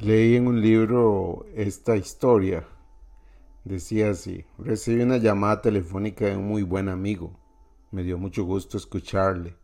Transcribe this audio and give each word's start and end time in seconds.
Leí 0.00 0.36
en 0.36 0.46
un 0.46 0.62
libro 0.62 1.44
esta 1.56 1.96
historia. 1.96 2.64
Decía 3.64 4.10
así, 4.10 4.44
recibí 4.56 5.02
una 5.02 5.16
llamada 5.16 5.60
telefónica 5.60 6.26
de 6.26 6.36
un 6.36 6.46
muy 6.46 6.62
buen 6.62 6.88
amigo. 6.88 7.36
Me 7.90 8.04
dio 8.04 8.16
mucho 8.16 8.44
gusto 8.44 8.76
escucharle. 8.76 9.56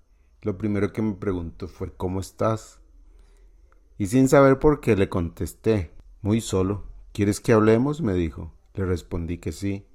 Lo 0.42 0.58
primero 0.58 0.92
que 0.92 1.02
me 1.02 1.14
preguntó 1.14 1.68
fue 1.68 1.92
¿cómo 1.92 2.18
estás? 2.18 2.80
Y 3.96 4.08
sin 4.08 4.28
saber 4.28 4.58
por 4.58 4.80
qué 4.80 4.96
le 4.96 5.08
contesté, 5.08 5.92
muy 6.20 6.40
solo. 6.40 6.82
¿Quieres 7.12 7.38
que 7.38 7.52
hablemos? 7.52 8.00
me 8.00 8.14
dijo. 8.14 8.52
Le 8.74 8.84
respondí 8.86 9.38
que 9.38 9.52
sí. 9.52 9.86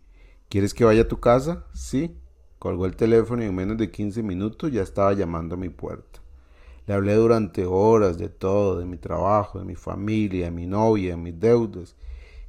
¿Quieres 0.48 0.74
que 0.74 0.86
vaya 0.86 1.02
a 1.02 1.08
tu 1.10 1.20
casa? 1.20 1.66
Sí. 1.74 2.16
Colgó 2.60 2.86
el 2.86 2.96
teléfono 2.96 3.44
y 3.44 3.48
en 3.48 3.56
menos 3.56 3.78
de 3.78 3.92
15 3.92 4.24
minutos 4.24 4.72
ya 4.72 4.84
estaba 4.84 5.12
llamando 5.12 5.56
a 5.56 5.58
mi 5.58 5.68
puerta. 5.68 6.22
Le 6.90 6.96
hablé 6.96 7.14
durante 7.14 7.68
horas 7.68 8.18
de 8.18 8.30
todo, 8.30 8.80
de 8.80 8.86
mi 8.88 8.98
trabajo, 8.98 9.60
de 9.60 9.66
mi 9.66 9.76
familia, 9.76 10.46
de 10.46 10.52
mi 10.52 10.66
novia, 10.66 11.12
de 11.12 11.22
mis 11.22 11.40
deudas, 11.40 11.96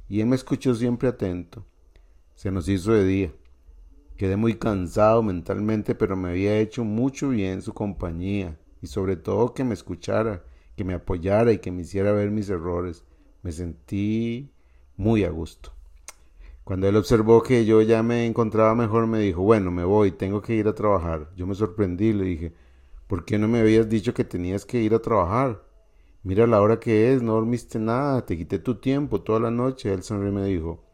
y 0.09 0.19
él 0.19 0.25
me 0.25 0.35
escuchó 0.35 0.73
siempre 0.73 1.09
atento. 1.09 1.63
Se 2.33 2.49
nos 2.49 2.67
hizo 2.67 2.91
de 2.91 3.05
día. 3.05 3.31
Quedé 4.17 4.37
muy 4.37 4.55
cansado 4.55 5.21
mentalmente, 5.21 5.93
pero 5.93 6.15
me 6.15 6.29
había 6.29 6.57
hecho 6.57 6.83
mucho 6.83 7.29
bien 7.29 7.61
su 7.61 7.75
compañía, 7.75 8.57
y 8.81 8.87
sobre 8.87 9.15
todo 9.15 9.53
que 9.53 9.63
me 9.63 9.75
escuchara, 9.75 10.43
que 10.75 10.85
me 10.85 10.95
apoyara 10.95 11.51
y 11.51 11.59
que 11.59 11.71
me 11.71 11.83
hiciera 11.83 12.11
ver 12.11 12.31
mis 12.31 12.49
errores. 12.49 13.03
Me 13.43 13.51
sentí 13.51 14.49
muy 14.97 15.23
a 15.23 15.29
gusto. 15.29 15.71
Cuando 16.63 16.87
él 16.87 16.95
observó 16.95 17.43
que 17.43 17.63
yo 17.63 17.83
ya 17.83 18.01
me 18.01 18.25
encontraba 18.25 18.73
mejor, 18.73 19.05
me 19.05 19.19
dijo, 19.19 19.43
bueno, 19.43 19.69
me 19.69 19.83
voy, 19.83 20.11
tengo 20.11 20.41
que 20.41 20.55
ir 20.55 20.67
a 20.67 20.73
trabajar. 20.73 21.29
Yo 21.35 21.45
me 21.45 21.53
sorprendí, 21.53 22.11
le 22.11 22.23
dije, 22.23 22.53
¿Por 23.11 23.25
qué 23.25 23.37
no 23.37 23.49
me 23.49 23.59
habías 23.59 23.89
dicho 23.89 24.13
que 24.13 24.23
tenías 24.23 24.65
que 24.65 24.81
ir 24.81 24.93
a 24.93 25.01
trabajar? 25.01 25.61
Mira 26.23 26.47
la 26.47 26.61
hora 26.61 26.79
que 26.79 27.11
es, 27.11 27.21
no 27.21 27.33
dormiste 27.33 27.77
nada, 27.77 28.25
te 28.25 28.37
quité 28.37 28.57
tu 28.57 28.75
tiempo 28.75 29.19
toda 29.19 29.41
la 29.41 29.51
noche. 29.51 29.91
Él 29.91 30.01
sonrió 30.01 30.29
y 30.29 30.31
me 30.31 30.45
dijo, 30.45 30.85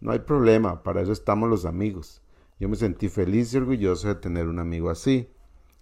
no 0.00 0.10
hay 0.10 0.18
problema, 0.18 0.82
para 0.82 1.02
eso 1.02 1.12
estamos 1.12 1.48
los 1.48 1.64
amigos. 1.64 2.20
Yo 2.58 2.68
me 2.68 2.74
sentí 2.74 3.08
feliz 3.08 3.54
y 3.54 3.58
orgulloso 3.58 4.08
de 4.08 4.16
tener 4.16 4.48
un 4.48 4.58
amigo 4.58 4.90
así. 4.90 5.30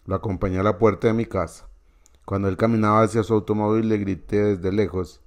Lo 0.05 0.17
acompañé 0.17 0.59
a 0.59 0.63
la 0.63 0.77
puerta 0.77 1.07
de 1.07 1.15
mi 1.15 1.25
casa. 1.25 1.67
Cuando 2.27 2.49
él 2.49 2.59
caminaba 2.59 3.01
hacia 3.01 3.23
su 3.23 3.33
automóvil 3.33 3.89
le 3.89 3.97
grité 3.97 4.57
desde 4.57 4.73
lejos, 4.73 5.23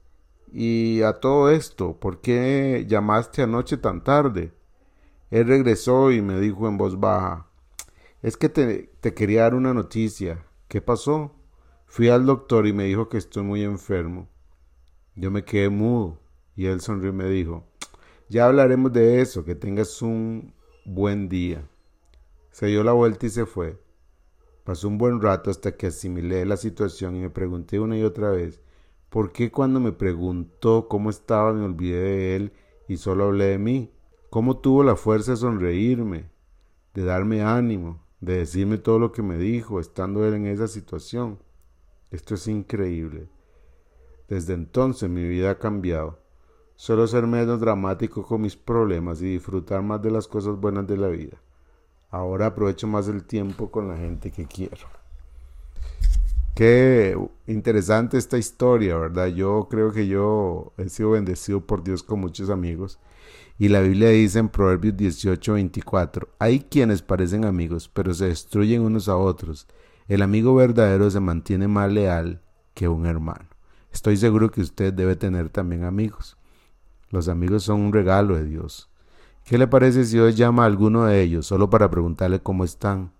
y 0.51 1.01
a 1.01 1.13
todo 1.13 1.49
esto, 1.49 1.99
¿por 1.99 2.21
qué 2.21 2.85
llamaste 2.87 3.41
anoche 3.41 3.77
tan 3.77 4.03
tarde? 4.03 4.53
Él 5.31 5.47
regresó 5.47 6.11
y 6.11 6.21
me 6.21 6.39
dijo 6.39 6.67
en 6.67 6.77
voz 6.77 6.99
baja, 6.99 7.47
es 8.23 8.37
que 8.37 8.47
te, 8.47 8.89
quería 9.13 9.43
dar 9.43 9.53
una 9.53 9.73
noticia. 9.73 10.45
¿Qué 10.69 10.81
pasó? 10.81 11.35
Fui 11.85 12.07
al 12.07 12.25
doctor 12.25 12.65
y 12.65 12.71
me 12.71 12.85
dijo 12.85 13.09
que 13.09 13.17
estoy 13.17 13.43
muy 13.43 13.63
enfermo. 13.63 14.29
Yo 15.13 15.29
me 15.29 15.43
quedé 15.43 15.69
mudo 15.69 16.21
y 16.55 16.67
él 16.67 16.79
sonrió 16.79 17.09
y 17.09 17.15
me 17.15 17.29
dijo, 17.29 17.67
ya 18.29 18.45
hablaremos 18.45 18.93
de 18.93 19.19
eso, 19.19 19.43
que 19.43 19.55
tengas 19.55 20.01
un 20.01 20.53
buen 20.85 21.27
día. 21.27 21.67
Se 22.51 22.67
dio 22.67 22.81
la 22.83 22.93
vuelta 22.93 23.25
y 23.25 23.29
se 23.29 23.45
fue. 23.45 23.77
Pasó 24.63 24.87
un 24.87 24.97
buen 24.97 25.21
rato 25.21 25.51
hasta 25.51 25.75
que 25.75 25.87
asimilé 25.87 26.45
la 26.45 26.55
situación 26.55 27.17
y 27.17 27.19
me 27.19 27.29
pregunté 27.29 27.81
una 27.81 27.97
y 27.97 28.03
otra 28.03 28.31
vez, 28.31 28.61
¿por 29.09 29.33
qué 29.33 29.51
cuando 29.51 29.81
me 29.81 29.91
preguntó 29.91 30.87
cómo 30.87 31.09
estaba 31.09 31.51
me 31.51 31.65
olvidé 31.65 31.99
de 31.99 32.35
él 32.37 32.53
y 32.87 32.95
solo 32.95 33.25
hablé 33.25 33.47
de 33.47 33.57
mí? 33.57 33.91
¿Cómo 34.29 34.59
tuvo 34.59 34.85
la 34.85 34.95
fuerza 34.95 35.31
de 35.31 35.37
sonreírme, 35.37 36.29
de 36.93 37.03
darme 37.03 37.41
ánimo, 37.41 38.02
de 38.23 38.37
decirme 38.37 38.77
todo 38.77 38.99
lo 38.99 39.11
que 39.11 39.21
me 39.21 39.37
dijo 39.37 39.81
estando 39.81 40.25
él 40.25 40.35
en 40.35 40.45
esa 40.47 40.69
situación. 40.69 41.39
Esto 42.09 42.35
es 42.35 42.47
increíble. 42.47 43.27
Desde 44.29 44.53
entonces 44.53 45.09
mi 45.09 45.27
vida 45.27 45.51
ha 45.51 45.59
cambiado. 45.59 46.19
Solo 46.75 47.05
ser 47.05 47.27
menos 47.27 47.59
dramático 47.59 48.23
con 48.23 48.41
mis 48.41 48.55
problemas 48.55 49.21
y 49.21 49.25
disfrutar 49.25 49.81
más 49.81 50.01
de 50.01 50.11
las 50.11 50.27
cosas 50.29 50.55
buenas 50.55 50.87
de 50.87 50.95
la 50.95 51.09
vida. 51.09 51.37
Ahora 52.11 52.45
aprovecho 52.45 52.87
más 52.87 53.09
el 53.09 53.25
tiempo 53.25 53.69
con 53.69 53.89
la 53.89 53.97
gente 53.97 54.31
que 54.31 54.45
quiero. 54.45 55.02
Qué 56.55 57.17
interesante 57.47 58.19
esta 58.19 58.37
historia, 58.37 58.95
¿verdad? 58.95 59.27
Yo 59.27 59.67
creo 59.71 59.91
que 59.91 60.05
yo 60.05 60.73
he 60.77 60.87
sido 60.89 61.11
bendecido 61.11 61.65
por 61.65 61.83
Dios 61.83 62.03
con 62.03 62.19
muchos 62.19 62.51
amigos 62.51 62.99
y 63.57 63.69
la 63.69 63.81
Biblia 63.81 64.09
dice 64.09 64.37
en 64.37 64.49
Proverbios 64.49 64.95
18, 64.95 65.53
24, 65.53 66.29
hay 66.37 66.59
quienes 66.59 67.01
parecen 67.01 67.45
amigos, 67.45 67.89
pero 67.91 68.13
se 68.13 68.25
destruyen 68.27 68.81
unos 68.81 69.09
a 69.09 69.15
otros. 69.15 69.67
El 70.07 70.21
amigo 70.21 70.53
verdadero 70.53 71.09
se 71.09 71.19
mantiene 71.19 71.67
más 71.67 71.91
leal 71.91 72.41
que 72.75 72.87
un 72.87 73.07
hermano. 73.07 73.47
Estoy 73.91 74.17
seguro 74.17 74.51
que 74.51 74.61
usted 74.61 74.93
debe 74.93 75.15
tener 75.15 75.49
también 75.49 75.83
amigos. 75.83 76.37
Los 77.09 77.29
amigos 77.29 77.63
son 77.63 77.81
un 77.81 77.93
regalo 77.93 78.35
de 78.35 78.45
Dios. 78.45 78.91
¿Qué 79.43 79.57
le 79.57 79.67
parece 79.67 80.05
si 80.05 80.19
hoy 80.19 80.33
llama 80.33 80.63
a 80.63 80.67
alguno 80.67 81.05
de 81.05 81.19
ellos 81.21 81.47
solo 81.47 81.69
para 81.69 81.89
preguntarle 81.89 82.41
cómo 82.41 82.63
están? 82.63 83.11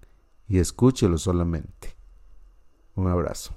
Y 0.48 0.60
escúchelo 0.60 1.18
solamente. 1.18 1.93
Un 2.96 3.08
abrazo. 3.08 3.56